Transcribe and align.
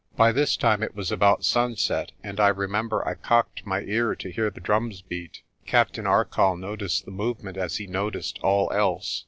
By 0.17 0.31
this 0.31 0.57
time 0.57 0.81
it 0.81 0.95
was 0.95 1.11
about 1.11 1.45
sunset, 1.45 2.11
and 2.23 2.39
I 2.39 2.47
remember 2.47 3.07
I 3.07 3.13
cocked 3.13 3.67
my 3.67 3.81
ear 3.81 4.15
to 4.15 4.31
hear 4.31 4.49
the 4.49 4.59
drums 4.59 5.03
beat. 5.03 5.43
Captain 5.67 6.07
Arcoll 6.07 6.57
noticed 6.57 7.05
the 7.05 7.11
movement 7.11 7.55
as 7.55 7.77
he 7.77 7.85
noticed 7.85 8.39
all 8.39 8.71
else. 8.73 9.19